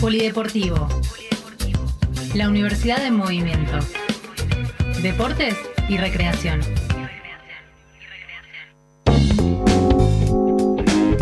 Polideportivo. 0.00 0.88
La 2.34 2.48
Universidad 2.48 3.02
de 3.02 3.10
Movimiento. 3.10 3.78
Deportes 5.02 5.56
y 5.88 5.98
recreación. 5.98 6.60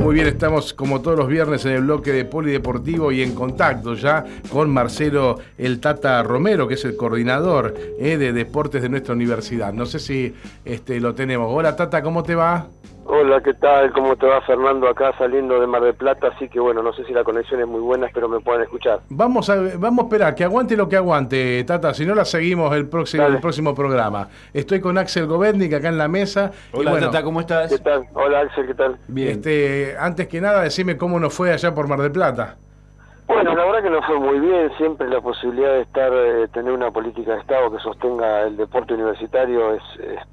Muy 0.02 0.14
bien, 0.14 0.26
estamos 0.26 0.74
como 0.74 1.00
todos 1.00 1.18
los 1.18 1.28
viernes 1.28 1.64
en 1.64 1.72
el 1.72 1.82
bloque 1.82 2.12
de 2.12 2.24
Polideportivo 2.24 3.10
y 3.10 3.22
en 3.22 3.34
contacto 3.34 3.94
ya 3.94 4.24
con 4.50 4.70
Marcelo 4.70 5.38
El 5.58 5.80
Tata 5.80 6.22
Romero, 6.22 6.68
que 6.68 6.74
es 6.74 6.84
el 6.84 6.96
coordinador 6.96 7.74
eh, 7.98 8.16
de 8.16 8.32
deportes 8.32 8.82
de 8.82 8.88
nuestra 8.88 9.14
universidad. 9.14 9.72
No 9.72 9.86
sé 9.86 9.98
si 9.98 10.34
este, 10.64 11.00
lo 11.00 11.14
tenemos. 11.14 11.48
Hola 11.50 11.74
Tata, 11.74 12.02
¿cómo 12.02 12.22
te 12.22 12.34
va? 12.34 12.68
Hola, 13.14 13.42
¿qué 13.42 13.52
tal? 13.52 13.92
¿Cómo 13.92 14.16
te 14.16 14.24
va 14.24 14.40
Fernando 14.40 14.88
acá 14.88 15.12
saliendo 15.18 15.60
de 15.60 15.66
Mar 15.66 15.82
del 15.82 15.92
Plata? 15.92 16.28
Así 16.28 16.48
que 16.48 16.58
bueno, 16.58 16.82
no 16.82 16.94
sé 16.94 17.04
si 17.04 17.12
la 17.12 17.22
conexión 17.22 17.60
es 17.60 17.66
muy 17.66 17.82
buena, 17.82 18.06
espero 18.06 18.26
me 18.26 18.40
puedan 18.40 18.62
escuchar. 18.62 19.00
Vamos 19.10 19.50
a, 19.50 19.56
vamos 19.76 20.04
a 20.04 20.06
esperar, 20.06 20.34
que 20.34 20.44
aguante 20.44 20.78
lo 20.78 20.88
que 20.88 20.96
aguante, 20.96 21.62
Tata, 21.64 21.92
si 21.92 22.06
no 22.06 22.14
la 22.14 22.24
seguimos 22.24 22.74
el 22.74 22.88
próximo, 22.88 23.26
el 23.26 23.38
próximo 23.38 23.74
programa. 23.74 24.28
Estoy 24.54 24.80
con 24.80 24.96
Axel 24.96 25.26
Govetnik 25.26 25.74
acá 25.74 25.88
en 25.88 25.98
la 25.98 26.08
mesa. 26.08 26.52
Hola 26.72 26.98
Tata, 27.00 27.22
¿cómo 27.22 27.40
estás? 27.40 27.70
¿Qué 27.70 27.80
tal? 27.80 28.06
Hola 28.14 28.40
Axel, 28.40 28.66
¿qué 28.66 28.74
tal? 28.74 28.96
Bien. 29.08 29.32
Este, 29.32 29.94
antes 30.00 30.26
que 30.26 30.40
nada, 30.40 30.62
decime 30.62 30.96
cómo 30.96 31.20
nos 31.20 31.34
fue 31.34 31.52
allá 31.52 31.74
por 31.74 31.88
Mar 31.88 32.00
del 32.00 32.12
Plata. 32.12 32.56
Bueno, 33.32 33.54
la 33.54 33.64
verdad 33.64 33.82
que 33.82 33.90
nos 33.90 34.04
fue 34.04 34.18
muy 34.20 34.40
bien, 34.40 34.70
siempre 34.76 35.08
la 35.08 35.22
posibilidad 35.22 35.72
de 35.72 35.80
estar, 35.80 36.12
eh, 36.12 36.48
tener 36.48 36.70
una 36.70 36.90
política 36.90 37.32
de 37.32 37.40
Estado 37.40 37.72
que 37.72 37.78
sostenga 37.78 38.42
el 38.42 38.58
deporte 38.58 38.92
universitario 38.92 39.72
es, 39.72 39.82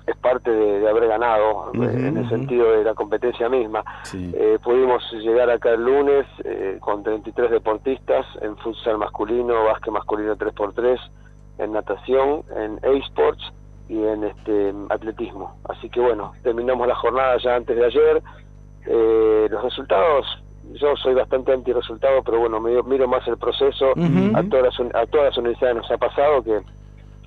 es, 0.06 0.18
parte 0.18 0.52
de, 0.52 0.88
haber 0.88 1.08
ganado, 1.08 1.72
eh, 1.76 2.08
en 2.08 2.18
el 2.18 2.28
sentido 2.28 2.74
de 2.74 2.84
la 2.84 2.94
competencia 2.94 3.48
misma. 3.48 3.86
Eh, 4.14 4.60
pudimos 4.62 5.02
llegar 5.14 5.50
acá 5.50 5.72
el 5.72 5.86
lunes 5.86 6.26
con 6.82 7.02
33 7.02 7.52
deportistas 7.52 8.26
en 8.42 8.58
futsal 8.58 8.98
masculino, 8.98 9.64
básquet 9.64 9.94
masculino 9.94 10.36
3x3, 10.36 11.00
en 11.60 11.72
natación, 11.72 12.44
en 12.54 12.80
e-sports 12.84 13.54
y 13.88 14.04
en 14.04 14.26
este 14.26 14.74
atletismo. 14.90 15.56
Así 15.70 15.90
que 15.90 16.02
bueno, 16.02 16.34
terminamos 16.44 16.86
la 16.86 16.96
jornada 16.96 17.38
ya 17.38 17.56
antes 17.56 17.78
de 17.78 17.86
ayer. 17.86 18.22
los 19.50 19.64
resultados 19.64 20.26
yo 20.74 20.96
soy 20.96 21.14
bastante 21.14 21.54
anti-resultado, 21.54 22.22
pero 22.24 22.40
bueno, 22.40 22.60
me, 22.60 22.82
miro 22.84 23.08
más 23.08 23.28
el 23.28 23.38
proceso. 23.38 23.92
a, 23.92 24.44
todas 24.44 24.80
las, 24.80 24.96
a 24.96 25.06
todas 25.08 25.28
las 25.28 25.38
universidades 25.38 25.78
nos 25.78 25.92
ha 25.92 25.98
pasado 25.98 26.44
que 26.44 26.62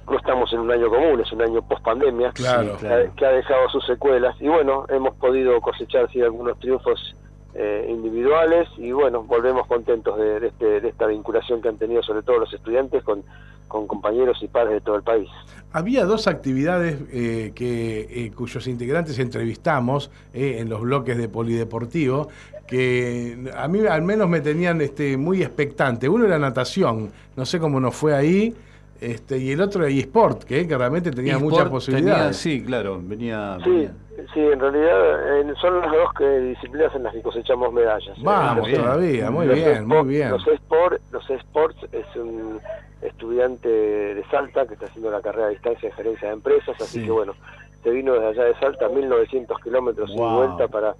no 0.08 0.16
estamos 0.16 0.52
en 0.52 0.60
un 0.60 0.70
año 0.70 0.88
común, 0.88 1.20
es 1.20 1.32
un 1.32 1.42
año 1.42 1.62
post 1.62 1.82
pandemia, 1.84 2.32
claro, 2.32 2.76
que, 2.78 3.26
ha 3.26 3.30
dejado 3.30 3.68
sus 3.68 3.84
secuelas. 3.86 4.36
Y 4.40 4.48
bueno, 4.48 4.84
hemos 4.88 5.14
podido 5.16 5.60
cosechar 5.60 6.10
sí, 6.10 6.20
algunos 6.20 6.58
triunfos 6.58 7.14
eh, 7.54 7.86
individuales 7.88 8.68
y 8.78 8.92
bueno, 8.92 9.22
volvemos 9.24 9.66
contentos 9.66 10.18
de, 10.18 10.46
este, 10.46 10.80
de 10.80 10.88
esta 10.88 11.06
vinculación 11.06 11.60
que 11.60 11.68
han 11.68 11.76
tenido 11.76 12.02
sobre 12.02 12.22
todo 12.22 12.38
los 12.38 12.52
estudiantes 12.52 13.02
con, 13.04 13.22
con 13.68 13.86
compañeros 13.86 14.38
y 14.42 14.48
padres 14.48 14.74
de 14.74 14.80
todo 14.80 14.96
el 14.96 15.02
país. 15.02 15.28
Había 15.72 16.04
dos 16.04 16.26
actividades 16.26 16.98
eh, 17.12 17.52
que, 17.54 18.00
eh, 18.10 18.32
cuyos 18.34 18.66
integrantes 18.66 19.18
entrevistamos 19.18 20.10
en 20.32 20.68
los 20.68 20.80
bloques 20.80 21.16
de 21.16 21.28
Polideportivo, 21.28 22.28
que 22.66 23.50
a 23.54 23.68
mí 23.68 23.80
al 23.86 24.02
menos 24.02 24.28
me 24.28 24.40
tenían 24.40 24.80
este, 24.80 25.16
muy 25.16 25.42
expectante. 25.42 26.08
Uno 26.08 26.24
era 26.24 26.38
natación, 26.38 27.10
no 27.36 27.44
sé 27.44 27.58
cómo 27.58 27.80
nos 27.80 27.94
fue 27.94 28.14
ahí, 28.14 28.54
este, 28.98 29.36
y 29.38 29.50
el 29.50 29.60
otro 29.60 29.84
era 29.84 29.92
eSport, 29.92 30.44
que, 30.44 30.66
que 30.66 30.78
realmente 30.78 31.10
tenía 31.10 31.38
muchas 31.38 31.68
posibilidades. 31.68 32.36
sí, 32.36 32.62
claro, 32.62 33.00
venía... 33.02 33.58
Sí, 33.62 33.88
sí 34.34 34.40
en 34.40 34.60
realidad 34.60 35.54
son 35.60 35.80
las 35.80 35.90
dos 35.90 36.12
que, 36.14 36.38
disciplinas 36.40 36.94
en 36.94 37.04
las 37.04 37.12
que 37.12 37.22
cosechamos 37.22 37.72
medallas. 37.72 38.20
Vamos, 38.22 38.70
todavía, 38.70 39.30
muy 39.30 39.48
bien, 39.48 39.86
muy 39.86 40.08
bien. 40.08 40.30
Los 40.30 40.46
eSports, 40.46 41.00
los 41.12 41.30
esports 41.30 41.78
es 41.92 42.16
un 42.16 42.60
estudiante 43.00 43.68
de 43.68 44.24
Salta 44.30 44.66
que 44.66 44.74
está 44.74 44.86
haciendo 44.86 45.10
la 45.10 45.20
carrera 45.20 45.46
de 45.46 45.54
distancia 45.54 45.88
de 45.88 45.94
gerencia 45.94 46.28
de 46.28 46.34
empresas, 46.34 46.80
así 46.80 47.04
que 47.04 47.10
bueno, 47.10 47.34
se 47.82 47.90
vino 47.90 48.14
desde 48.14 48.28
allá 48.28 48.44
de 48.44 48.54
Salta, 48.60 48.88
1900 48.88 49.58
kilómetros 49.60 50.10
y 50.10 50.16
vuelta 50.16 50.68
para 50.68 50.94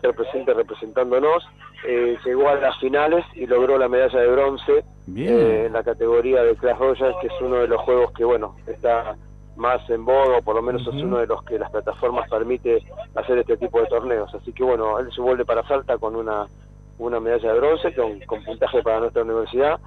ser 0.00 0.14
presente 0.14 0.54
representándonos, 0.54 1.44
eh, 1.86 2.16
llegó 2.24 2.48
a 2.48 2.54
las 2.56 2.78
finales 2.78 3.24
y 3.34 3.46
logró 3.46 3.78
la 3.78 3.88
medalla 3.88 4.20
de 4.20 4.28
bronce 4.28 4.84
eh, 5.16 5.64
en 5.66 5.72
la 5.72 5.82
categoría 5.82 6.42
de 6.42 6.54
Clash 6.56 6.78
Royale, 6.78 7.14
que 7.20 7.26
es 7.28 7.40
uno 7.40 7.56
de 7.56 7.68
los 7.68 7.80
juegos 7.82 8.12
que, 8.12 8.24
bueno, 8.24 8.56
está 8.66 9.16
más 9.56 9.88
en 9.90 10.04
boga, 10.04 10.38
o 10.38 10.42
por 10.42 10.56
lo 10.56 10.62
menos 10.62 10.82
es 10.82 11.02
uno 11.02 11.18
de 11.18 11.26
los 11.26 11.42
que 11.44 11.58
las 11.58 11.70
plataformas 11.70 12.28
permite 12.28 12.82
hacer 13.14 13.38
este 13.38 13.56
tipo 13.56 13.80
de 13.80 13.86
torneos. 13.86 14.34
Así 14.34 14.52
que, 14.52 14.62
bueno, 14.62 14.98
él 14.98 15.10
se 15.12 15.20
vuelve 15.20 15.44
para 15.44 15.66
Salta 15.66 15.98
con 15.98 16.16
una, 16.16 16.46
una 16.98 17.20
medalla 17.20 17.52
de 17.52 17.58
bronce, 17.58 17.94
con, 17.94 18.20
con 18.20 18.44
puntaje 18.44 18.82
para 18.82 19.00
nuestra 19.00 19.22
universidad. 19.22 19.80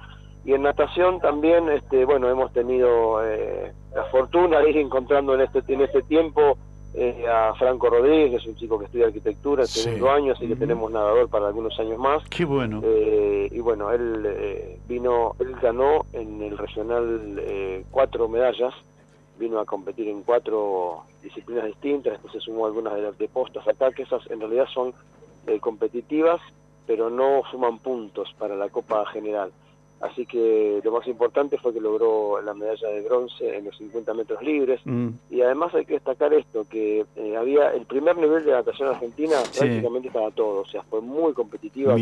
Y 0.44 0.54
en 0.54 0.62
natación 0.62 1.20
también, 1.20 1.68
este, 1.68 2.04
bueno, 2.04 2.28
hemos 2.28 2.52
tenido 2.52 3.24
eh, 3.24 3.72
la 3.94 4.04
fortuna 4.04 4.60
de 4.60 4.70
ir 4.70 4.78
encontrando 4.78 5.34
en 5.34 5.42
este, 5.42 5.62
en 5.72 5.82
este 5.82 6.02
tiempo 6.02 6.56
eh, 6.94 7.24
a 7.28 7.54
Franco 7.54 7.88
Rodríguez, 7.88 8.30
que 8.30 8.36
es 8.38 8.46
un 8.46 8.56
chico 8.56 8.78
que 8.78 8.86
estudia 8.86 9.06
arquitectura, 9.06 9.64
sí. 9.64 9.80
segundo 9.80 10.10
año, 10.10 10.32
así 10.32 10.48
que 10.48 10.56
tenemos 10.56 10.90
nadador 10.90 11.28
para 11.28 11.46
algunos 11.46 11.78
años 11.78 11.98
más. 11.98 12.24
Qué 12.28 12.44
bueno. 12.44 12.80
Eh, 12.82 13.48
y 13.52 13.60
bueno, 13.60 13.92
él 13.92 14.24
eh, 14.26 14.78
vino, 14.88 15.36
él 15.38 15.54
ganó 15.62 16.06
en 16.12 16.42
el 16.42 16.58
regional 16.58 17.44
cuatro 17.90 18.28
medallas, 18.28 18.74
vino 19.40 19.58
a 19.58 19.64
competir 19.64 20.06
en 20.06 20.22
cuatro 20.22 21.02
disciplinas 21.22 21.64
distintas, 21.64 22.12
después 22.12 22.32
se 22.32 22.40
sumó 22.40 22.66
algunas 22.66 22.94
de 22.94 23.02
las 23.02 23.18
de 23.18 23.26
postas 23.26 23.66
acá, 23.66 23.90
que 23.90 24.04
esas 24.04 24.30
en 24.30 24.38
realidad 24.38 24.66
son 24.72 24.94
competitivas, 25.60 26.40
pero 26.86 27.10
no 27.10 27.42
suman 27.50 27.78
puntos 27.78 28.32
para 28.38 28.54
la 28.54 28.68
Copa 28.68 29.04
General. 29.06 29.50
Así 30.00 30.24
que 30.24 30.80
lo 30.82 30.92
más 30.92 31.06
importante 31.06 31.58
fue 31.58 31.74
que 31.74 31.80
logró 31.80 32.40
la 32.40 32.54
medalla 32.54 32.88
de 32.88 33.02
bronce 33.02 33.56
en 33.56 33.66
los 33.66 33.76
50 33.76 34.14
metros 34.14 34.42
libres. 34.42 34.80
Mm. 34.84 35.08
Y 35.30 35.42
además 35.42 35.74
hay 35.74 35.84
que 35.84 35.94
destacar 35.94 36.32
esto, 36.32 36.64
que 36.70 37.04
eh, 37.16 37.36
había 37.36 37.70
el 37.72 37.84
primer 37.84 38.16
nivel 38.16 38.44
de 38.44 38.52
natación 38.52 38.88
argentina 38.88 39.36
prácticamente 39.56 40.08
estaba 40.08 40.30
todo. 40.30 40.62
O 40.62 40.66
sea, 40.66 40.82
fue 40.84 41.02
muy 41.02 41.34
competitiva. 41.34 41.96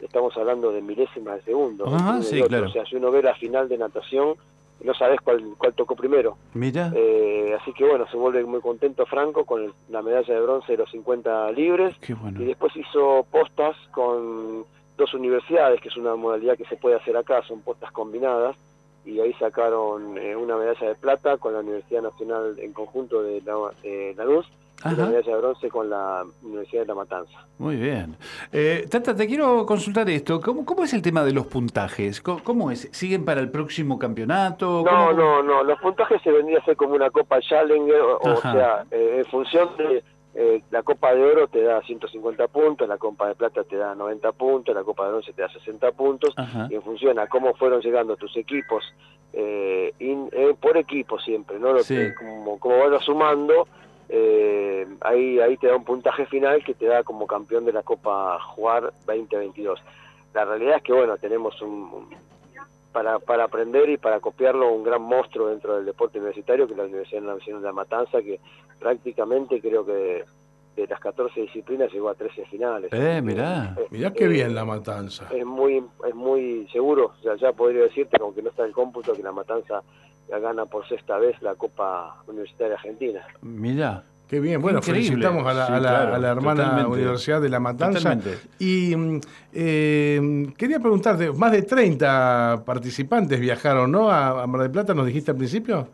estamos 0.00 0.36
hablando 0.36 0.70
de 0.70 0.80
milésimas 0.80 1.36
de 1.36 1.42
segundo. 1.42 1.86
Ah, 1.88 2.20
sí, 2.22 2.40
claro. 2.42 2.68
O 2.68 2.70
sea, 2.70 2.86
si 2.86 2.94
uno 2.96 3.10
ve 3.10 3.20
la 3.20 3.34
final 3.34 3.68
de 3.68 3.78
natación, 3.78 4.36
no 4.84 4.94
sabes 4.94 5.20
cuál, 5.22 5.42
cuál 5.58 5.74
tocó 5.74 5.96
primero. 5.96 6.36
Mira. 6.52 6.92
Eh, 6.94 7.56
así 7.60 7.72
que 7.72 7.84
bueno, 7.84 8.06
se 8.10 8.16
vuelve 8.16 8.44
muy 8.44 8.60
contento 8.60 9.06
Franco 9.06 9.44
con 9.44 9.72
la 9.88 10.02
medalla 10.02 10.34
de 10.34 10.40
bronce 10.40 10.72
de 10.72 10.78
los 10.78 10.90
50 10.90 11.50
libres. 11.52 11.96
Qué 12.00 12.14
bueno. 12.14 12.40
Y 12.40 12.44
después 12.44 12.76
hizo 12.76 13.26
postas 13.30 13.76
con 13.90 14.64
dos 14.96 15.14
universidades, 15.14 15.80
que 15.80 15.88
es 15.88 15.96
una 15.96 16.14
modalidad 16.14 16.56
que 16.56 16.66
se 16.66 16.76
puede 16.76 16.96
hacer 16.96 17.16
acá, 17.16 17.42
son 17.42 17.62
postas 17.62 17.90
combinadas, 17.92 18.56
y 19.04 19.20
ahí 19.20 19.32
sacaron 19.34 20.16
eh, 20.18 20.36
una 20.36 20.56
medalla 20.56 20.88
de 20.88 20.94
plata 20.94 21.36
con 21.38 21.52
la 21.52 21.60
Universidad 21.60 22.02
Nacional 22.02 22.56
en 22.58 22.72
conjunto 22.72 23.22
de 23.22 23.40
la, 23.42 23.54
eh, 23.82 24.14
Lanús, 24.16 24.46
una 24.84 25.06
medalla 25.06 25.32
de 25.32 25.38
bronce 25.38 25.68
con 25.68 25.90
la 25.90 26.24
Universidad 26.42 26.82
de 26.82 26.86
La 26.88 26.94
Matanza. 26.94 27.46
Muy 27.58 27.76
bien. 27.76 28.16
Eh, 28.52 28.86
Tata, 28.90 29.14
te 29.14 29.26
quiero 29.26 29.64
consultar 29.64 30.08
esto. 30.10 30.40
¿Cómo, 30.40 30.64
¿Cómo, 30.64 30.84
es 30.84 30.92
el 30.94 31.02
tema 31.02 31.24
de 31.24 31.32
los 31.32 31.46
puntajes? 31.46 32.20
¿Cómo, 32.20 32.70
es? 32.70 32.88
¿Siguen 32.92 33.24
para 33.24 33.40
el 33.40 33.50
próximo 33.50 33.98
campeonato? 33.98 34.82
No, 34.84 35.12
no, 35.12 35.42
no. 35.42 35.62
Los 35.62 35.80
puntajes 35.80 36.20
se 36.22 36.30
vendría 36.30 36.58
a 36.58 36.64
ser 36.64 36.76
como 36.76 36.94
una 36.94 37.10
Copa 37.10 37.40
Challenger, 37.40 38.02
o, 38.20 38.36
sea, 38.40 38.84
eh, 38.90 39.16
en 39.18 39.24
función 39.26 39.70
de 39.76 40.02
eh, 40.36 40.62
la 40.72 40.82
Copa 40.82 41.14
de 41.14 41.22
Oro 41.22 41.46
te 41.46 41.62
da 41.62 41.80
150 41.80 42.48
puntos, 42.48 42.88
la 42.88 42.98
Copa 42.98 43.28
de 43.28 43.36
Plata 43.36 43.62
te 43.62 43.76
da 43.76 43.94
90 43.94 44.32
puntos, 44.32 44.74
la 44.74 44.82
Copa 44.82 45.04
de 45.04 45.10
Bronce 45.10 45.32
te 45.32 45.42
da 45.42 45.48
60 45.48 45.92
puntos, 45.92 46.34
y 46.70 46.74
en 46.74 46.82
función 46.82 47.20
a 47.20 47.28
cómo 47.28 47.54
fueron 47.54 47.80
llegando 47.80 48.16
tus 48.16 48.36
equipos, 48.36 48.84
eh, 49.32 49.94
eh, 50.00 50.54
por 50.60 50.76
equipo 50.76 51.20
siempre, 51.20 51.60
¿no? 51.60 51.72
Lo 51.72 51.82
como, 52.18 52.58
como 52.58 52.90
vas 52.90 53.04
sumando, 53.04 53.68
ahí, 55.00 55.40
ahí 55.40 55.56
te 55.56 55.68
da 55.68 55.76
un 55.76 55.84
puntaje 55.84 56.26
final 56.26 56.62
que 56.64 56.74
te 56.74 56.86
da 56.86 57.02
como 57.02 57.26
campeón 57.26 57.64
de 57.64 57.72
la 57.72 57.82
Copa 57.82 58.38
Jugar 58.40 58.92
2022. 59.06 59.80
La 60.34 60.44
realidad 60.44 60.76
es 60.76 60.82
que, 60.82 60.92
bueno, 60.92 61.16
tenemos 61.16 61.60
un 61.62 62.08
para, 62.94 63.18
para 63.18 63.44
aprender 63.44 63.90
y 63.90 63.96
para 63.96 64.20
copiarlo 64.20 64.72
un 64.72 64.84
gran 64.84 65.02
monstruo 65.02 65.48
dentro 65.48 65.74
del 65.76 65.84
deporte 65.84 66.18
universitario, 66.18 66.66
que 66.66 66.74
es 66.74 66.78
la 66.78 66.84
Universidad 66.84 67.22
Nacional 67.22 67.60
de 67.60 67.66
La 67.66 67.72
Matanza, 67.72 68.22
que 68.22 68.38
prácticamente 68.78 69.60
creo 69.60 69.84
que 69.84 70.24
de 70.76 70.86
las 70.86 71.00
14 71.00 71.40
disciplinas 71.40 71.92
llegó 71.92 72.08
a 72.08 72.14
13 72.14 72.46
finales. 72.46 72.92
Eh, 72.92 73.20
mirá. 73.20 73.76
mirá 73.90 74.12
qué 74.12 74.28
bien 74.28 74.54
La 74.54 74.64
Matanza. 74.64 75.28
Es 75.32 75.44
muy, 75.44 75.84
es 76.06 76.14
muy 76.14 76.68
seguro, 76.72 77.14
o 77.18 77.22
sea, 77.22 77.34
ya 77.34 77.52
podría 77.52 77.82
decirte, 77.82 78.16
aunque 78.20 78.42
no 78.42 78.50
está 78.50 78.64
el 78.64 78.72
cómputo, 78.72 79.12
que 79.12 79.24
La 79.24 79.32
Matanza 79.32 79.82
ya 80.28 80.38
gana 80.38 80.66
por 80.66 80.86
sexta 80.88 81.18
vez 81.18 81.40
la 81.42 81.54
Copa 81.54 82.22
Universitaria 82.26 82.74
Argentina. 82.74 83.26
Mirá. 83.42 84.04
Qué 84.28 84.40
bien, 84.40 84.60
bueno, 84.60 84.80
felicitamos 84.80 85.46
a 85.46 85.52
la, 85.52 86.30
hermana 86.30 86.88
Universidad 86.88 87.42
de 87.42 87.50
La 87.50 87.60
Matanza. 87.60 88.18
Y 88.58 88.96
mm, 88.96 89.20
eh, 89.52 90.46
quería 90.56 90.80
preguntarte, 90.80 91.30
más 91.32 91.52
de 91.52 91.62
30 91.62 92.62
participantes 92.64 93.38
viajaron, 93.38 93.92
¿no? 93.92 94.10
A, 94.10 94.46
Mar 94.46 94.62
del 94.62 94.70
Plata, 94.70 94.94
¿nos 94.94 95.06
dijiste 95.06 95.30
al 95.30 95.36
principio? 95.36 95.88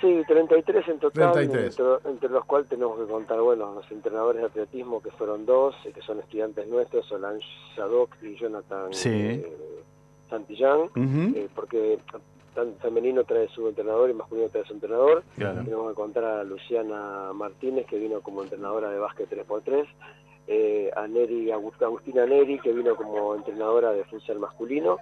Sí, 0.00 0.22
33 0.26 0.88
en 0.88 0.98
total, 0.98 1.38
Entre, 1.38 2.28
los 2.28 2.44
cuales 2.46 2.68
tenemos 2.68 2.98
que 2.98 3.06
contar, 3.06 3.40
bueno, 3.40 3.74
los 3.74 3.90
entrenadores 3.90 4.40
de 4.40 4.48
atletismo, 4.48 5.02
que 5.02 5.10
fueron 5.10 5.44
dos, 5.46 5.74
que 5.82 6.00
son 6.02 6.20
estudiantes 6.20 6.66
nuestros, 6.66 7.06
Solange 7.06 7.46
Sadok 7.76 8.10
y 8.22 8.34
Jonathan 8.36 8.92
sí. 8.92 9.10
Eh, 9.10 9.54
Santillán, 10.28 10.90
eh, 10.96 11.48
porque 11.54 11.98
femenino 12.80 13.24
trae 13.24 13.48
su 13.48 13.68
entrenador 13.68 14.10
y 14.10 14.14
masculino 14.14 14.48
trae 14.48 14.64
su 14.64 14.74
entrenador. 14.74 15.22
Tenemos 15.36 15.90
que 15.90 15.94
contar 15.94 16.24
a 16.24 16.44
Luciana 16.44 17.32
Martínez, 17.32 17.86
que 17.86 17.98
vino 17.98 18.20
como 18.20 18.42
entrenadora 18.42 18.90
de 18.90 18.98
básquet 18.98 19.28
3x3, 19.30 19.86
eh, 20.46 20.90
a 20.94 21.06
Neri, 21.06 21.50
Agustina 21.50 22.26
Neri, 22.26 22.58
que 22.60 22.72
vino 22.72 22.94
como 22.96 23.34
entrenadora 23.34 23.92
de 23.92 24.04
futsal 24.04 24.38
masculino, 24.38 24.98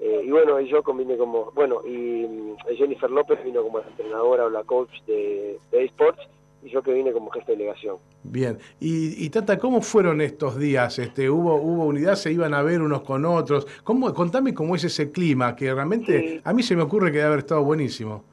eh, 0.00 0.22
y 0.24 0.30
bueno, 0.30 0.58
y 0.58 0.68
yo 0.68 0.82
convine 0.82 1.18
como, 1.18 1.52
bueno, 1.52 1.82
y 1.84 2.26
mm, 2.26 2.56
Jennifer 2.76 3.10
López 3.10 3.44
vino 3.44 3.62
como 3.62 3.80
entrenadora 3.80 4.46
o 4.46 4.50
la 4.50 4.64
coach 4.64 4.90
de, 5.06 5.58
de 5.70 5.84
eSports, 5.84 6.26
y 6.62 6.70
yo 6.70 6.82
que 6.82 6.92
vine 6.92 7.12
como 7.12 7.30
jefe 7.30 7.52
de 7.52 7.58
delegación. 7.58 7.96
Bien, 8.22 8.58
y, 8.80 9.28
Tata, 9.30 9.58
¿cómo 9.58 9.80
fueron 9.80 10.20
estos 10.20 10.58
días? 10.58 10.98
Este, 10.98 11.30
¿hubo, 11.30 11.56
¿Hubo 11.56 11.86
unidad? 11.86 12.16
¿Se 12.16 12.32
iban 12.32 12.54
a 12.54 12.62
ver 12.62 12.82
unos 12.82 13.02
con 13.02 13.24
otros? 13.24 13.66
¿Cómo, 13.82 14.12
contame 14.12 14.52
cómo 14.52 14.76
es 14.76 14.84
ese 14.84 15.10
clima, 15.10 15.56
que 15.56 15.72
realmente 15.72 16.40
a 16.44 16.52
mí 16.52 16.62
se 16.62 16.76
me 16.76 16.82
ocurre 16.82 17.10
que 17.10 17.18
debe 17.18 17.28
haber 17.28 17.38
estado 17.40 17.62
buenísimo. 17.64 18.24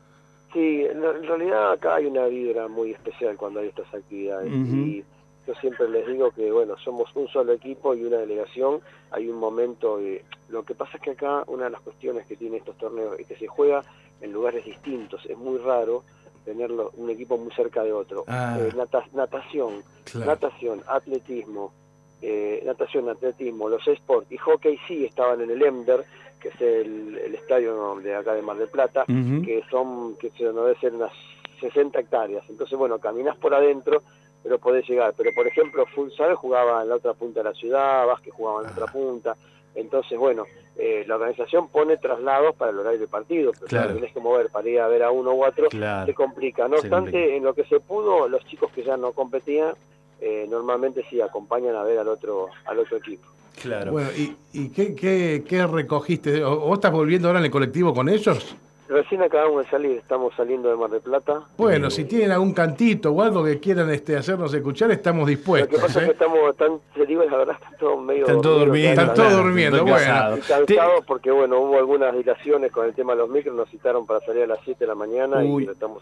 Sí, 0.54 0.86
en, 0.86 1.02
realidad 1.02 1.74
acá 1.74 1.96
hay 1.96 2.06
una 2.06 2.26
vibra 2.26 2.68
muy 2.68 2.92
especial 2.92 3.38
cuando 3.38 3.60
hay 3.60 3.68
estas 3.68 3.94
actividades. 3.94 4.52
Y 4.52 5.04
yo 5.46 5.54
siempre 5.56 5.88
les 5.90 6.08
digo 6.08 6.32
que, 6.32 6.52
bueno, 6.52 6.78
somos 6.78 7.10
un 7.16 7.28
solo 7.28 7.54
equipo 7.54 7.96
y 7.96 8.04
una 8.04 8.18
delegación. 8.18 8.82
Hay 9.12 9.30
un 9.30 9.38
momento, 9.38 9.98
de, 9.98 10.26
lo 10.50 10.64
que 10.64 10.74
pasa 10.74 10.98
es 10.98 11.04
que 11.04 11.12
acá 11.12 11.44
una 11.48 11.66
de 11.66 11.70
las 11.70 11.82
cuestiones 11.82 12.26
que 12.28 12.36
tiene 12.36 12.58
estos 12.58 12.78
torneos 12.78 13.18
es 13.20 13.28
que 13.28 13.36
se 13.36 13.48
juega 13.48 13.84
en 14.20 14.32
lugares 14.34 14.66
distintos. 14.66 15.26
Es 15.26 15.38
muy 15.38 15.58
raro 15.58 16.04
tenerlo 16.48 16.92
un 16.96 17.10
equipo 17.10 17.38
muy 17.38 17.52
cerca 17.52 17.84
de 17.84 17.92
otro. 17.92 18.24
Ah. 18.26 18.58
Eh, 18.58 18.72
natación, 18.74 19.84
natación, 20.26 20.82
atletismo, 20.88 21.74
eh, 22.22 22.64
natación, 22.66 23.10
atletismo, 23.10 23.68
los 23.68 23.86
sports 23.86 24.32
y 24.32 24.38
hockey 24.38 24.80
sí 24.88 25.04
estaban 25.04 25.42
en 25.42 25.52
el 25.52 25.62
Emder, 25.62 26.06
que 26.40 26.48
es 26.48 26.62
el, 26.62 27.36
estadio 27.36 27.96
de 28.02 28.16
acá 28.16 28.34
de 28.34 28.42
Mar 28.42 28.56
del 28.56 28.70
Plata, 28.70 29.04
que 29.06 29.62
son, 29.70 30.16
que 30.16 30.30
se 30.32 30.46
debe 30.46 30.80
ser 30.80 30.94
unas 30.94 31.12
60 31.60 32.00
hectáreas. 32.00 32.46
Entonces, 32.50 32.78
bueno, 32.78 32.98
caminas 32.98 33.36
por 33.36 33.54
adentro, 33.54 34.02
pero 34.42 34.58
podés 34.58 34.88
llegar. 34.88 35.14
Pero, 35.18 35.32
por 35.36 35.48
ejemplo, 35.48 35.86
futsal 35.88 36.36
jugaba 36.36 36.82
en 36.82 36.90
la 36.90 36.96
otra 36.96 37.14
punta 37.14 37.42
de 37.42 37.50
la 37.50 37.56
ciudad, 37.56 38.08
Vázquez 38.08 38.34
jugaba 38.34 38.60
en 38.60 38.68
la 38.68 38.72
otra 38.72 38.86
ah. 38.88 38.94
punta. 38.94 39.36
Entonces, 39.78 40.18
bueno, 40.18 40.46
eh, 40.76 41.06
la 41.08 41.16
organización 41.16 41.70
pone 41.70 41.98
traslados 41.98 42.56
para 42.56 42.72
el 42.72 42.80
horario 42.80 43.00
de 43.00 43.08
partido, 43.08 43.52
pero 43.54 43.68
claro. 43.68 43.94
tenés 43.94 44.12
que 44.12 44.20
mover 44.20 44.50
para 44.50 44.68
ir 44.68 44.80
a 44.80 44.88
ver 44.88 45.04
a 45.04 45.12
uno 45.12 45.34
u 45.34 45.46
otro, 45.46 45.70
se 45.70 46.14
complica. 46.16 46.68
No 46.68 46.78
obstante, 46.78 47.38
en 47.38 47.44
lo 47.44 47.54
que 47.54 47.64
se 47.66 47.80
pudo, 47.80 48.28
los 48.28 48.44
chicos 48.46 48.72
que 48.72 48.84
ya 48.84 48.98
no 48.98 49.12
competían, 49.12 49.74
eh, 50.20 50.48
normalmente 50.50 51.06
sí 51.10 51.22
acompañan 51.22 51.76
a 51.76 51.84
ver 51.84 52.00
al 52.00 52.08
otro, 52.08 52.48
al 52.66 52.80
otro 52.80 52.98
equipo. 52.98 53.28
Claro. 53.62 53.92
Bueno, 53.92 54.10
¿y, 54.18 54.36
y 54.54 54.70
qué, 54.70 54.96
qué, 54.96 55.44
qué 55.48 55.68
recogiste? 55.68 56.44
¿Vos 56.44 56.74
estás 56.74 56.92
volviendo 56.92 57.28
ahora 57.28 57.40
en 57.40 57.46
el 57.46 57.52
colectivo 57.52 57.94
con 57.94 58.10
ellos? 58.10 58.56
Recién 58.90 59.22
acabamos 59.22 59.66
de 59.66 59.70
salir, 59.70 59.98
estamos 59.98 60.34
saliendo 60.36 60.70
de 60.70 60.78
Mar 60.78 60.90
del 60.90 61.02
Plata. 61.02 61.42
Bueno, 61.58 61.90
si 61.90 62.06
tienen 62.06 62.32
algún 62.32 62.54
cantito 62.54 63.12
o 63.12 63.22
algo 63.22 63.44
que 63.44 63.60
quieran 63.60 63.90
este, 63.90 64.16
hacernos 64.16 64.54
escuchar, 64.54 64.92
estamos 64.92 65.28
dispuestos. 65.28 65.74
Lo 65.74 65.78
que 65.78 65.82
pasa 65.82 66.00
es 66.00 66.04
¿eh? 66.04 66.08
que 66.08 66.14
estamos, 66.14 66.56
tan, 66.56 66.80
la 67.26 67.38
verdad, 67.38 67.56
están 67.62 67.78
todos 67.78 68.04
medio... 68.04 68.22
Están 68.22 68.42
todos 68.42 68.60
durmiendo. 68.60 69.02
Están 69.02 69.16
todos 69.16 69.34
durmiendo, 69.34 69.86
bueno. 69.86 70.38
Cansados 70.48 71.06
porque, 71.06 71.32
bueno, 71.32 71.60
hubo 71.60 71.78
algunas 71.78 72.16
dilaciones 72.16 72.72
con 72.72 72.86
el 72.86 72.94
tema 72.94 73.14
de 73.14 73.20
los 73.20 73.30
micros, 73.30 73.56
nos 73.56 73.70
citaron 73.70 74.06
para 74.06 74.20
salir 74.22 74.44
a 74.44 74.48
las 74.48 74.60
7 74.64 74.80
de 74.80 74.88
la 74.88 74.96
mañana 74.96 75.44
y, 75.44 75.66
estamos 75.66 76.02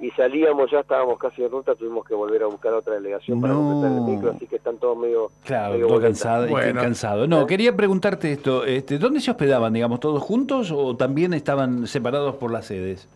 y 0.00 0.10
salíamos, 0.10 0.70
ya 0.70 0.80
estábamos 0.80 1.18
casi 1.18 1.44
en 1.44 1.50
ruta, 1.50 1.74
tuvimos 1.74 2.04
que 2.04 2.14
volver 2.14 2.42
a 2.42 2.46
buscar 2.46 2.72
otra 2.74 2.94
delegación 2.94 3.40
para 3.40 3.54
completar 3.54 3.96
el 3.96 4.02
micro, 4.02 4.30
así 4.32 4.46
que 4.46 4.56
están 4.56 4.78
todos 4.78 4.98
medio... 4.98 5.30
Claro, 5.44 5.74
medio 5.74 6.00
cansado, 6.00 6.48
bueno. 6.48 6.80
cansado. 6.80 7.26
No, 7.26 7.46
quería 7.46 7.76
preguntarte 7.76 8.32
esto, 8.32 8.64
este, 8.64 8.98
¿dónde 8.98 9.20
se 9.20 9.30
hospedaban, 9.30 9.72
digamos, 9.72 10.00
todos 10.00 10.22
juntos 10.22 10.72
o 10.72 10.96
también 10.96 11.34
estaban 11.34 11.86
separados 11.86 12.36
por 12.36 12.50
las 12.50 12.66
sedes? 12.66 13.08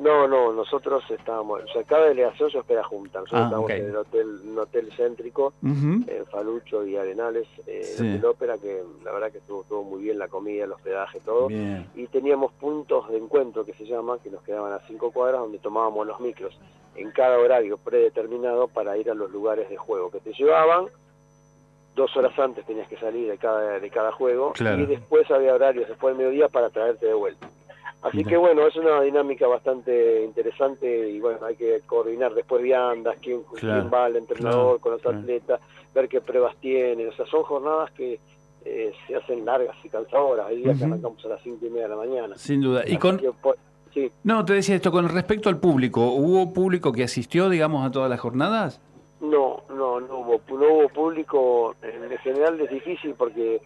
No, 0.00 0.26
no, 0.26 0.50
nosotros 0.54 1.04
estábamos, 1.10 1.62
o 1.62 1.72
sea, 1.74 1.84
cada 1.84 2.06
delegación 2.06 2.50
se 2.50 2.58
hospeda 2.58 2.82
junta. 2.82 3.20
Nosotros 3.20 3.42
ah, 3.42 3.44
estamos 3.44 3.70
en 3.70 3.84
el 3.84 3.96
hotel, 3.96 4.40
un 4.46 4.58
hotel 4.58 4.90
céntrico, 4.96 5.52
en 5.62 6.26
Falucho 6.30 6.86
y 6.86 6.96
Arenales, 6.96 7.46
eh, 7.66 7.96
el 7.98 8.24
ópera, 8.24 8.56
que 8.56 8.82
la 9.04 9.12
verdad 9.12 9.30
que 9.30 9.38
estuvo, 9.38 9.84
muy 9.84 10.04
bien 10.04 10.18
la 10.18 10.28
comida, 10.28 10.64
el 10.64 10.72
hospedaje, 10.72 11.20
todo. 11.20 11.50
Y 11.50 12.06
teníamos 12.10 12.50
puntos 12.52 13.10
de 13.10 13.18
encuentro 13.18 13.66
que 13.66 13.74
se 13.74 13.84
llaman, 13.84 14.18
que 14.20 14.30
nos 14.30 14.42
quedaban 14.42 14.72
a 14.72 14.78
cinco 14.86 15.10
cuadras, 15.10 15.42
donde 15.42 15.58
tomábamos 15.58 16.06
los 16.06 16.18
micros 16.18 16.58
en 16.96 17.10
cada 17.10 17.38
horario 17.38 17.76
predeterminado 17.76 18.68
para 18.68 18.96
ir 18.96 19.10
a 19.10 19.14
los 19.14 19.30
lugares 19.30 19.68
de 19.68 19.76
juego 19.76 20.10
que 20.10 20.20
te 20.20 20.32
llevaban. 20.32 20.86
Dos 21.94 22.16
horas 22.16 22.38
antes 22.38 22.64
tenías 22.64 22.88
que 22.88 22.96
salir 22.96 23.28
de 23.28 23.36
cada, 23.36 23.78
de 23.78 23.90
cada 23.90 24.12
juego 24.12 24.54
y 24.58 24.86
después 24.86 25.30
había 25.30 25.54
horarios 25.54 25.88
después 25.88 26.16
del 26.16 26.24
mediodía 26.26 26.48
para 26.48 26.70
traerte 26.70 27.04
de 27.04 27.14
vuelta. 27.14 27.50
Así 28.02 28.24
que 28.24 28.36
bueno, 28.36 28.66
es 28.66 28.74
una 28.76 29.02
dinámica 29.02 29.46
bastante 29.46 30.24
interesante 30.24 31.10
y 31.10 31.20
bueno, 31.20 31.44
hay 31.44 31.54
que 31.54 31.80
coordinar 31.86 32.32
después 32.34 32.62
viandas, 32.62 33.16
quién, 33.20 33.42
quién 33.58 33.90
va 33.92 34.06
al 34.06 34.16
entrenador 34.16 34.80
con 34.80 34.92
los 34.92 35.04
atletas, 35.04 35.60
ver 35.94 36.08
qué 36.08 36.22
pruebas 36.22 36.56
tienen, 36.60 37.08
o 37.08 37.12
sea, 37.12 37.26
son 37.26 37.42
jornadas 37.42 37.90
que 37.90 38.18
eh, 38.64 38.92
se 39.06 39.16
hacen 39.16 39.44
largas 39.44 39.76
y 39.84 39.90
cansadoras, 39.90 40.46
hay 40.46 40.62
días 40.62 40.78
que 40.78 40.84
arrancamos 40.84 41.22
a 41.26 41.28
las 41.28 41.42
cinco 41.42 41.66
y 41.66 41.70
media 41.70 41.84
de 41.84 41.88
la 41.90 41.96
mañana. 41.96 42.38
Sin 42.38 42.62
duda. 42.62 42.84
y 42.86 42.96
con... 42.96 43.20
sí. 43.92 44.10
No, 44.24 44.46
te 44.46 44.54
decía 44.54 44.76
esto, 44.76 44.90
con 44.90 45.06
respecto 45.06 45.50
al 45.50 45.58
público, 45.58 46.00
¿hubo 46.12 46.54
público 46.54 46.92
que 46.92 47.04
asistió, 47.04 47.50
digamos, 47.50 47.86
a 47.86 47.90
todas 47.90 48.08
las 48.08 48.20
jornadas? 48.20 48.80
No, 49.20 49.64
no, 49.68 50.00
no 50.00 50.20
hubo, 50.20 50.40
no 50.48 50.72
hubo 50.72 50.88
público, 50.88 51.76
en 51.82 52.16
general 52.18 52.58
es 52.62 52.70
difícil 52.70 53.14
porque 53.14 53.60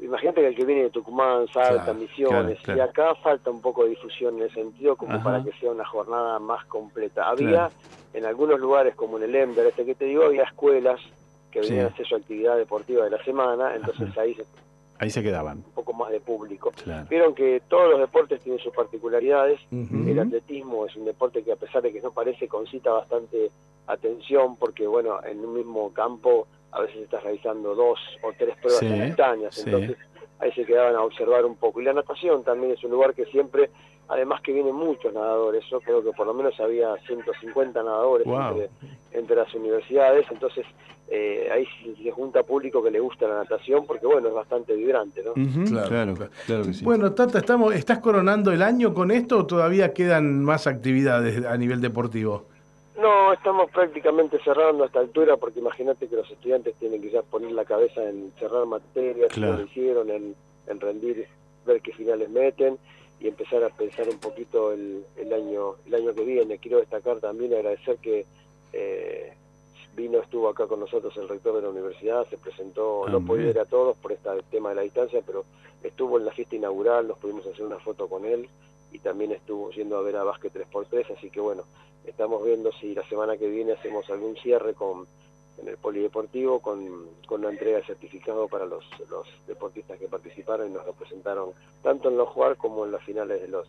imagínate 0.00 0.40
que 0.40 0.46
el 0.48 0.56
que 0.56 0.64
viene 0.64 0.82
de 0.84 0.90
Tucumán, 0.90 1.46
Salta, 1.48 1.92
Misiones, 1.92 2.58
y 2.66 2.80
acá 2.80 3.14
falta 3.16 3.50
un 3.50 3.60
poco 3.60 3.84
de 3.84 3.90
difusión 3.90 4.36
en 4.36 4.44
ese 4.44 4.54
sentido 4.54 4.96
como 4.96 5.22
para 5.22 5.42
que 5.42 5.52
sea 5.52 5.70
una 5.70 5.84
jornada 5.84 6.38
más 6.38 6.64
completa. 6.66 7.28
Había 7.28 7.70
en 8.14 8.24
algunos 8.24 8.60
lugares 8.60 8.94
como 8.94 9.18
en 9.18 9.24
el 9.24 9.34
Ember, 9.34 9.66
este 9.66 9.84
que 9.84 9.94
te 9.94 10.06
digo, 10.06 10.24
había 10.24 10.44
escuelas 10.44 11.00
que 11.50 11.60
venían 11.60 11.86
a 11.86 11.88
hacer 11.88 12.06
su 12.06 12.16
actividad 12.16 12.56
deportiva 12.56 13.04
de 13.04 13.10
la 13.10 13.24
semana, 13.24 13.74
entonces 13.74 14.16
ahí 14.18 14.34
se 14.34 14.44
Ahí 15.00 15.10
se 15.10 15.22
quedaban. 15.22 15.58
Un 15.58 15.72
poco 15.74 15.92
más 15.92 16.10
de 16.10 16.20
público. 16.20 16.72
Vieron 17.08 17.34
que 17.34 17.62
todos 17.68 17.88
los 17.90 18.00
deportes 18.00 18.40
tienen 18.40 18.60
sus 18.60 18.74
particularidades. 18.74 19.60
El 19.70 20.18
atletismo 20.18 20.86
es 20.86 20.96
un 20.96 21.04
deporte 21.04 21.44
que 21.44 21.52
a 21.52 21.56
pesar 21.56 21.82
de 21.82 21.92
que 21.92 22.00
no 22.00 22.10
parece, 22.10 22.48
concita 22.48 22.90
bastante 22.90 23.50
atención 23.86 24.56
porque, 24.56 24.86
bueno, 24.86 25.20
en 25.24 25.38
un 25.38 25.54
mismo 25.54 25.92
campo 25.92 26.48
a 26.72 26.80
veces 26.80 26.98
estás 26.98 27.22
realizando 27.22 27.74
dos 27.74 27.98
o 28.22 28.32
tres 28.36 28.56
pruebas 28.56 28.80
simultáneas, 28.80 29.66
entonces 29.66 29.96
ahí 30.38 30.52
se 30.52 30.64
quedaban 30.64 30.94
a 30.94 31.02
observar 31.02 31.44
un 31.44 31.56
poco. 31.56 31.80
Y 31.80 31.84
la 31.84 31.92
natación 31.92 32.44
también 32.44 32.72
es 32.72 32.84
un 32.84 32.90
lugar 32.90 33.14
que 33.14 33.24
siempre, 33.26 33.70
además 34.08 34.40
que 34.42 34.52
vienen 34.52 34.74
muchos 34.74 35.12
nadadores, 35.12 35.64
yo 35.70 35.80
creo 35.80 36.02
que 36.02 36.12
por 36.12 36.26
lo 36.26 36.34
menos 36.34 36.58
había 36.60 36.94
150 37.06 37.82
nadadores 37.82 38.26
entre, 39.12 39.36
las 39.36 39.52
universidades, 39.54 40.26
entonces 40.30 40.66
eh, 41.08 41.48
ahí 41.50 41.66
se 42.02 42.10
junta 42.10 42.42
público 42.42 42.82
que 42.82 42.90
le 42.90 43.00
gusta 43.00 43.26
la 43.26 43.36
natación 43.36 43.86
porque 43.86 44.06
bueno, 44.06 44.28
es 44.28 44.34
bastante 44.34 44.74
vibrante, 44.74 45.22
¿no? 45.24 45.32
claro, 45.64 46.14
claro, 46.46 46.64
que 46.64 46.74
sí. 46.74 46.84
Bueno, 46.84 47.12
Tata, 47.12 47.38
estamos, 47.38 47.74
¿estás 47.74 47.98
coronando 47.98 48.52
el 48.52 48.62
año 48.62 48.92
con 48.92 49.10
esto 49.10 49.38
o 49.38 49.46
todavía 49.46 49.94
quedan 49.94 50.44
más 50.44 50.66
actividades 50.66 51.44
a 51.46 51.56
nivel 51.56 51.80
deportivo? 51.80 52.46
No, 52.98 53.32
estamos 53.32 53.70
prácticamente 53.70 54.40
cerrando 54.42 54.82
a 54.82 54.88
esta 54.88 54.98
altura 54.98 55.36
porque 55.36 55.60
imagínate 55.60 56.08
que 56.08 56.16
los 56.16 56.28
estudiantes 56.28 56.74
tienen 56.74 57.00
que 57.00 57.10
ya 57.10 57.22
poner 57.22 57.52
la 57.52 57.64
cabeza 57.64 58.02
en 58.08 58.32
cerrar 58.40 58.66
materias, 58.66 59.36
lo 59.36 59.62
hicieron, 59.62 60.10
en, 60.10 60.34
rendir, 60.80 61.28
ver 61.64 61.80
qué 61.80 61.92
finales 61.92 62.28
meten 62.28 62.76
y 63.20 63.28
empezar 63.28 63.62
a 63.62 63.68
pensar 63.68 64.08
un 64.08 64.18
poquito 64.18 64.72
el, 64.72 65.04
año 65.32 65.76
el 65.86 65.94
año 65.94 66.12
que 66.12 66.24
viene. 66.24 66.58
Quiero 66.58 66.78
destacar 66.78 67.20
también 67.20 67.54
agradecer 67.54 67.98
que 67.98 68.26
eh, 68.72 69.32
vino, 69.94 70.18
estuvo 70.18 70.48
acá 70.48 70.66
con 70.66 70.80
nosotros 70.80 71.16
el 71.18 71.28
rector 71.28 71.54
de 71.54 71.62
la 71.62 71.68
universidad, 71.68 72.26
se 72.28 72.36
presentó, 72.36 73.06
ah, 73.06 73.10
no 73.10 73.24
podía 73.24 73.50
ir 73.50 73.60
a 73.60 73.64
todos 73.64 73.96
por 73.98 74.10
este 74.10 74.28
tema 74.50 74.70
de 74.70 74.74
la 74.74 74.82
distancia, 74.82 75.22
pero 75.24 75.44
estuvo 75.84 76.18
en 76.18 76.24
la 76.24 76.32
fiesta 76.32 76.56
inaugural, 76.56 77.06
nos 77.06 77.18
pudimos 77.18 77.46
hacer 77.46 77.64
una 77.64 77.78
foto 77.78 78.08
con 78.08 78.24
él 78.24 78.48
y 78.90 78.98
también 78.98 79.30
estuvo 79.30 79.70
yendo 79.70 79.96
a 79.98 80.02
ver 80.02 80.16
a 80.16 80.24
Básquet 80.24 80.52
3x3, 80.52 81.16
así 81.16 81.30
que 81.30 81.38
bueno, 81.38 81.62
estamos 82.10 82.44
viendo 82.44 82.72
si 82.72 82.94
la 82.94 83.06
semana 83.08 83.36
que 83.36 83.48
viene 83.48 83.72
hacemos 83.72 84.08
algún 84.10 84.36
cierre 84.36 84.74
con 84.74 85.06
en 85.60 85.68
el 85.68 85.76
polideportivo 85.76 86.60
con, 86.60 86.86
con 87.26 87.40
una 87.40 87.50
entrega 87.50 87.78
de 87.78 87.84
certificado 87.84 88.46
para 88.48 88.64
los, 88.64 88.84
los 89.10 89.26
deportistas 89.46 89.98
que 89.98 90.06
participaron 90.06 90.70
y 90.70 90.72
nos 90.72 90.86
representaron 90.86 91.50
tanto 91.82 92.08
en 92.10 92.16
los 92.16 92.28
jugar 92.28 92.56
como 92.56 92.84
en 92.84 92.92
las 92.92 93.02
finales 93.02 93.40
de 93.42 93.48
los 93.48 93.68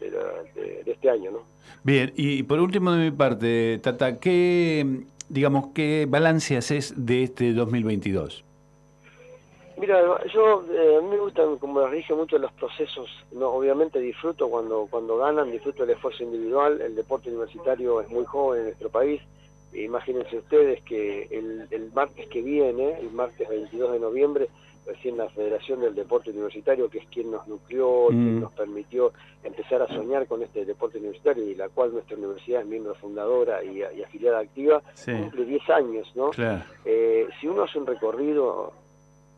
de, 0.00 0.82
este 0.86 1.10
año, 1.10 1.30
¿no? 1.30 1.42
Bien, 1.82 2.12
y 2.16 2.42
por 2.42 2.58
último 2.58 2.92
de 2.92 3.10
mi 3.10 3.16
parte, 3.16 3.78
Tata, 3.82 4.18
¿qué 4.18 5.04
digamos 5.28 5.68
qué 5.74 6.06
balance 6.08 6.56
haces 6.56 6.94
de 6.96 7.22
este 7.22 7.52
2022? 7.52 8.44
Mira, 9.80 9.98
yo 10.32 10.62
eh, 10.72 10.96
a 10.98 11.00
mí 11.00 11.08
me 11.08 11.16
gustan, 11.18 11.56
como 11.56 11.80
les 11.82 11.92
dije, 11.92 12.14
mucho 12.14 12.36
los 12.38 12.52
procesos. 12.52 13.08
No, 13.32 13.48
obviamente 13.48 13.98
disfruto 13.98 14.48
cuando 14.48 14.86
cuando 14.90 15.16
ganan, 15.16 15.50
disfruto 15.50 15.84
el 15.84 15.90
esfuerzo 15.90 16.22
individual. 16.22 16.80
El 16.80 16.94
deporte 16.94 17.30
universitario 17.30 18.00
es 18.00 18.08
muy 18.10 18.24
joven 18.26 18.60
en 18.60 18.64
nuestro 18.66 18.90
país. 18.90 19.22
Imagínense 19.72 20.36
ustedes 20.36 20.82
que 20.82 21.22
el, 21.30 21.66
el 21.70 21.92
martes 21.92 22.28
que 22.28 22.42
viene, 22.42 22.98
el 23.00 23.10
martes 23.12 23.48
22 23.48 23.92
de 23.92 24.00
noviembre, 24.00 24.48
recién 24.84 25.16
la 25.16 25.28
Federación 25.30 25.80
del 25.80 25.94
Deporte 25.94 26.30
Universitario, 26.30 26.90
que 26.90 26.98
es 26.98 27.06
quien 27.06 27.30
nos 27.30 27.46
nucleó, 27.46 28.08
quien 28.08 28.38
Mm. 28.38 28.40
nos 28.40 28.52
permitió 28.52 29.12
empezar 29.44 29.80
a 29.82 29.86
soñar 29.88 30.26
con 30.26 30.42
este 30.42 30.64
deporte 30.64 30.98
universitario 30.98 31.44
y 31.44 31.54
la 31.54 31.68
cual 31.68 31.92
nuestra 31.92 32.16
universidad 32.16 32.62
es 32.62 32.66
miembro 32.66 32.94
fundadora 32.96 33.62
y, 33.62 33.78
y 33.78 34.02
afiliada 34.02 34.40
activa, 34.40 34.82
Sí. 34.94 35.12
cumple 35.12 35.44
10 35.44 35.70
años, 35.70 36.10
¿no? 36.16 36.30
Claro. 36.30 36.64
Eh, 36.84 37.28
si 37.40 37.46
uno 37.46 37.62
hace 37.62 37.78
un 37.78 37.86
recorrido, 37.86 38.72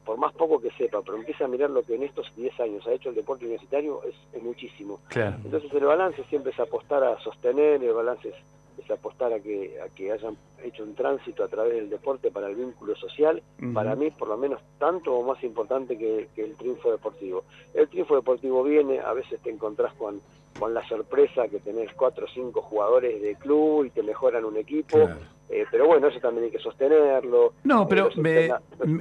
por 0.05 0.19
más 0.19 0.33
poco 0.35 0.61
que 0.61 0.71
sepa, 0.73 1.01
pero 1.03 1.17
empieza 1.17 1.45
a 1.45 1.49
mirar 1.49 1.71
lo 1.71 1.83
que 1.83 1.95
en 1.95 2.03
estos 2.03 2.35
10 2.37 2.61
años 2.61 2.87
ha 2.87 2.93
hecho 2.93 3.11
el 3.11 3.15
deporte 3.15 3.45
universitario, 3.45 4.03
es, 4.05 4.15
es 4.33 4.43
muchísimo. 4.43 5.01
Claro. 5.09 5.37
Entonces 5.45 5.73
el 5.73 5.85
balance 5.85 6.25
siempre 6.25 6.53
es 6.53 6.61
apostar 6.61 7.05
a 7.05 7.19
sostener, 7.21 7.83
el 7.83 7.93
balance 7.93 8.29
es, 8.29 8.35
es 8.85 8.91
apostar 8.91 9.33
a 9.33 9.41
que, 9.41 9.81
a 9.81 9.89
que 9.95 10.11
hayan 10.11 10.37
hecho 10.63 10.83
un 10.83 10.95
tránsito 10.95 11.45
a 11.45 11.49
través 11.49 11.75
del 11.75 11.91
deporte 11.91 12.31
para 12.31 12.49
el 12.49 12.57
vínculo 12.57 12.95
social, 12.97 13.43
para 13.75 13.95
mí 13.97 14.11
por 14.11 14.29
lo 14.29 14.37
menos 14.37 14.61
tanto 14.79 15.15
o 15.15 15.25
más 15.25 15.43
importante 15.43 15.99
que, 15.99 16.29
que 16.35 16.45
el 16.45 16.57
triunfo 16.57 16.91
deportivo. 16.91 17.45
El 17.75 17.89
triunfo 17.89 18.17
deportivo 18.17 18.63
viene, 18.63 19.01
a 19.01 19.13
veces 19.13 19.41
te 19.41 19.51
encontrás 19.51 19.93
con, 19.95 20.21
con 20.59 20.75
la 20.75 20.87
sorpresa 20.89 21.49
que 21.49 21.59
tenés 21.61 21.93
cuatro 21.95 22.27
o 22.27 22.29
cinco 22.29 22.63
jugadores 22.63 23.21
de 23.23 23.35
club 23.37 23.85
y 23.87 23.91
te 23.91 24.03
mejoran 24.03 24.45
un 24.45 24.57
equipo, 24.57 24.99
Claro. 24.99 25.17
eh, 25.49 25.65
pero 25.71 25.87
bueno, 25.87 26.09
eso 26.09 26.21
también 26.21 26.45
hay 26.45 26.51
que 26.51 26.59
sostenerlo. 26.59 27.55
No, 27.65 27.83
Eh, 27.83 27.87
pero 27.89 28.09
me, 28.17 28.51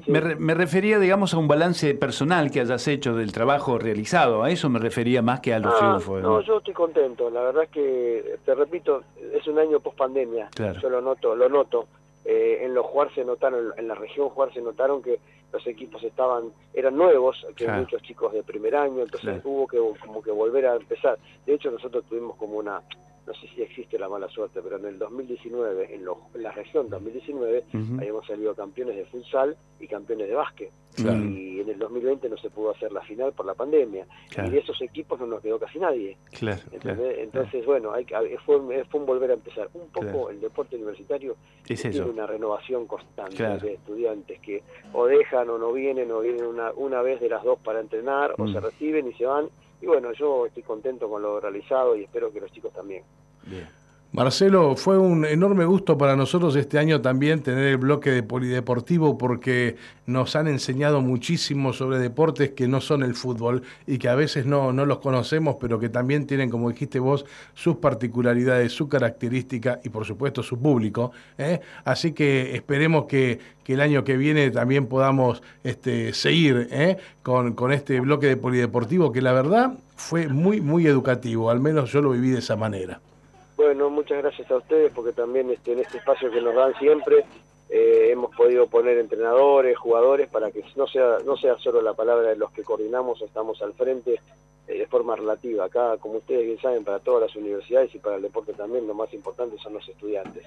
me 0.08 0.20
re- 0.22 0.36
me 0.36 0.54
refería, 0.54 1.00
digamos, 1.00 1.34
a 1.34 1.38
un 1.38 1.48
balance 1.48 1.94
personal 1.96 2.52
que 2.52 2.62
hayas 2.62 2.88
hecho 2.88 3.16
del 3.16 3.32
trabajo 3.32 3.78
realizado. 3.78 4.44
A 4.44 4.50
eso 4.50 4.70
me 4.70 4.80
refería 4.80 5.22
más 5.22 5.40
que 5.42 5.54
a 5.54 5.60
los 5.60 5.74
Ah, 5.74 5.78
triunfos. 5.80 6.22
no, 6.22 6.42
yo 6.42 6.58
estoy 6.58 6.74
contento. 6.74 7.30
La 7.30 7.42
verdad 7.42 7.64
es 7.64 7.70
que, 7.70 8.36
te 8.46 8.56
repito, 8.56 9.04
es 9.34 9.46
un 9.48 9.60
año 9.60 9.80
post 9.80 9.98
pandemia. 9.98 10.50
Claro. 10.56 10.80
Yo 10.82 10.90
lo 10.90 11.02
noto, 11.02 11.36
lo 11.36 11.50
noto. 11.50 11.86
Eh, 12.24 12.60
en 12.62 12.74
los 12.76 12.86
jugar 12.86 13.12
se 13.16 13.26
notaron, 13.26 13.74
en 13.78 13.88
la 13.88 13.96
región 13.96 14.30
jugar 14.30 14.54
se 14.54 14.62
notaron 14.62 15.02
que 15.02 15.20
los 15.52 15.68
equipos 15.68 16.04
estaban, 16.04 16.52
eran 16.74 16.96
nuevos, 16.96 17.46
que 17.56 17.66
Claro. 17.66 17.82
muchos 17.82 18.02
chicos 18.04 18.32
de 18.34 18.44
primer 18.44 18.76
año, 18.76 19.02
entonces 19.02 19.22
Claro. 19.22 19.42
hubo 19.46 19.68
que 19.68 19.78
como 20.06 20.22
que 20.22 20.32
volver 20.32 20.66
a 20.66 20.76
empezar. 20.76 21.18
De 21.46 21.54
hecho, 21.56 21.70
nosotros 21.72 22.06
tuvimos 22.06 22.36
como 22.38 22.58
una, 22.58 22.82
no 23.28 23.34
sé 23.36 23.48
si 23.56 23.62
existe 23.62 24.00
la 24.00 24.10
mala 24.10 24.28
suerte, 24.30 24.62
pero 24.64 24.78
en 24.78 24.86
el 24.86 24.98
2019, 25.00 25.94
en, 25.96 26.06
lo- 26.06 26.22
en 26.34 26.44
la 26.44 26.52
región 26.52 26.90
2019, 26.90 27.66
Ujú. 27.74 27.96
habíamos 28.00 28.26
salido 28.28 28.56
campeones 28.56 28.96
de 28.96 29.06
futsal 29.06 29.56
y 29.80 29.88
campeones 29.88 30.28
de 30.28 30.34
básquet. 30.36 30.72
Claro. 30.96 31.24
Y 31.24 31.62
en 31.62 31.70
el 31.70 31.80
2020 31.80 32.28
no 32.28 32.36
se 32.38 32.50
pudo 32.50 32.72
hacer 32.72 32.92
la 32.92 33.02
final 33.02 33.32
por 33.32 33.46
la 33.46 33.54
pandemia. 33.54 34.06
Claro. 34.30 34.50
Y 34.50 34.52
de 34.52 34.60
esos 34.60 34.82
equipos 34.82 35.20
no 35.22 35.26
nos 35.28 35.42
quedó 35.42 35.58
casi 35.58 35.80
nadie. 35.80 36.18
Claro, 36.32 36.60
Entonces, 36.72 37.66
bueno, 37.66 37.94
hay 37.94 38.04
que, 38.06 38.16
fue, 38.46 38.60
fue 38.86 39.00
un 39.00 39.06
volver 39.06 39.32
a 39.32 39.36
empezar. 39.36 39.70
Un 39.74 39.88
poco 39.90 40.30
el 40.30 40.42
deporte 40.42 40.76
universitario 40.76 41.38
Es 41.68 41.82
tiene 41.82 41.96
eso. 41.96 42.10
una 42.10 42.26
renovación 42.28 42.88
constante 42.88 43.42
de 43.42 43.74
estudiantes 43.76 44.40
que 44.42 44.64
o 44.94 45.06
dejan 45.06 45.50
o 45.50 45.58
no 45.58 45.72
vienen, 45.72 46.12
o 46.12 46.20
vienen 46.20 46.46
una, 46.46 46.72
una 46.74 47.02
vez 47.02 47.22
de 47.22 47.30
las 47.30 47.44
dos 47.44 47.60
para 47.60 47.80
entrenar, 47.80 48.34
o 48.38 48.44
Mm. 48.44 48.54
se 48.54 48.60
reciben 48.60 49.08
y 49.08 49.14
se 49.14 49.26
van. 49.26 49.50
Y 49.82 49.88
bueno, 49.88 50.12
yo 50.14 50.46
estoy 50.46 50.64
contento 50.64 51.10
con 51.10 51.22
lo 51.22 51.40
realizado 51.40 51.96
y 51.96 52.04
espero 52.04 52.32
que 52.32 52.40
los 52.40 52.52
chicos 52.52 52.72
también. 52.74 53.04
Marcelo, 54.14 54.76
fue 54.76 54.98
un 54.98 55.24
enorme 55.24 55.64
gusto 55.64 55.98
para 55.98 56.18
nosotros 56.18 56.58
este 56.58 56.78
año 56.78 57.00
también 57.00 57.42
tener 57.44 57.64
el 57.64 57.78
bloque 57.78 58.12
de 58.12 58.24
Polideportivo 58.24 59.18
porque 59.18 59.78
nos 60.06 60.36
han 60.36 60.50
enseñado 60.50 61.00
muchísimo 61.00 61.72
sobre 61.72 61.98
deportes 61.98 62.50
que 62.50 62.68
no 62.68 62.82
son 62.82 63.04
el 63.04 63.16
fútbol 63.16 63.64
y 63.88 64.00
que 64.00 64.10
a 64.10 64.16
veces 64.16 64.46
no, 64.46 64.74
no 64.74 64.86
los 64.86 65.00
conocemos, 65.00 65.56
pero 65.62 65.80
que 65.80 65.88
también 65.88 66.28
tienen, 66.28 66.50
como 66.50 66.70
dijiste 66.70 67.00
vos, 67.00 67.26
sus 67.54 67.78
particularidades, 67.78 68.74
su 68.74 68.90
característica 68.90 69.80
y 69.82 69.88
por 69.88 70.04
supuesto 70.04 70.44
su 70.44 70.60
público. 70.60 71.14
¿eh? 71.38 71.62
Así 71.86 72.12
que 72.12 72.54
esperemos 72.54 73.06
que, 73.06 73.40
que 73.64 73.76
el 73.76 73.80
año 73.80 74.04
que 74.04 74.18
viene 74.18 74.52
también 74.52 74.88
podamos 74.88 75.42
este, 75.64 76.14
seguir 76.14 76.68
¿eh? 76.70 76.98
con, 77.24 77.54
con 77.54 77.72
este 77.72 78.02
bloque 78.02 78.28
de 78.28 78.36
Polideportivo 78.36 79.14
que 79.14 79.22
la 79.22 79.32
verdad 79.32 79.72
fue 79.96 80.28
muy, 80.28 80.60
muy 80.60 80.86
educativo, 80.86 81.50
al 81.50 81.62
menos 81.62 81.94
yo 81.94 82.02
lo 82.02 82.12
viví 82.12 82.32
de 82.32 82.40
esa 82.40 82.58
manera. 82.58 83.00
Bueno, 83.62 83.90
muchas 83.90 84.18
gracias 84.20 84.50
a 84.52 84.58
ustedes 84.58 84.92
porque 84.94 85.12
también 85.14 85.50
este, 85.52 85.74
en 85.74 85.80
este 85.80 85.98
espacio 86.00 86.32
que 86.32 86.42
nos 86.42 86.56
dan 86.56 86.74
siempre 86.80 87.26
eh, 87.70 88.10
hemos 88.12 88.36
podido 88.36 88.68
poner 88.68 88.98
entrenadores, 88.98 89.78
jugadores 89.78 90.28
para 90.30 90.52
que 90.52 90.64
no 90.76 90.88
sea 90.88 91.18
no 91.26 91.38
sea 91.38 91.58
solo 91.60 91.82
la 91.82 91.94
palabra 91.94 92.30
de 92.30 92.36
los 92.36 92.52
que 92.52 92.64
coordinamos 92.64 93.22
o 93.22 93.26
estamos 93.26 93.62
al 93.62 93.74
frente 93.74 94.20
eh, 94.68 94.78
de 94.80 94.88
forma 94.88 95.16
relativa. 95.16 95.66
Acá, 95.66 95.98
como 96.00 96.16
ustedes 96.16 96.46
bien 96.46 96.60
saben, 96.60 96.84
para 96.84 97.00
todas 97.00 97.22
las 97.28 97.36
universidades 97.36 97.94
y 97.96 98.00
para 98.00 98.16
el 98.18 98.24
deporte 98.24 98.54
también 98.54 98.88
lo 98.88 98.94
más 98.94 99.14
importante 99.14 99.58
son 99.62 99.74
los 99.74 99.88
estudiantes. 99.88 100.44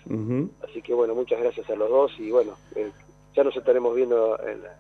Así 0.69 0.83
que 0.83 0.93
bueno, 0.93 1.15
muchas 1.15 1.41
gracias 1.41 1.69
a 1.71 1.77
los 1.77 1.89
dos 1.89 2.13
y 2.19 2.31
bueno, 2.31 2.53
eh, 2.75 2.91
ya 3.35 3.45
nos 3.45 3.57
estaremos 3.57 3.95
viendo 3.95 4.39
en 4.41 4.63
la- 4.63 4.77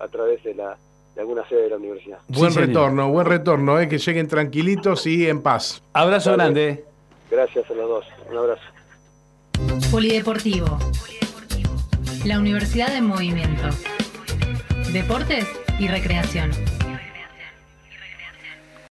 a 0.00 0.08
través 0.08 0.42
de, 0.42 0.54
la, 0.54 0.76
de 1.14 1.20
alguna 1.20 1.48
sede 1.48 1.62
de 1.62 1.70
la 1.70 1.76
universidad. 1.76 2.18
Buen 2.28 2.50
Sí, 2.50 2.58
retorno, 2.58 3.08
buen 3.10 3.26
retorno, 3.26 3.78
eh, 3.78 3.88
que 3.88 3.98
lleguen 3.98 4.26
tranquilitos 4.26 5.06
y 5.06 5.28
en 5.28 5.40
paz. 5.42 5.82
Abrazo 5.92 6.30
Dale. 6.30 6.42
grande. 6.42 6.84
Gracias 7.30 7.70
a 7.70 7.74
los 7.74 7.88
dos. 7.88 8.06
Un 8.30 8.36
abrazo. 8.36 8.62
Polideportivo. 9.90 10.78
La 12.24 12.38
Universidad 12.38 12.94
en 12.96 13.06
Movimiento. 13.06 13.68
Deportes 14.92 15.46
y 15.78 15.88
recreación. 15.88 16.50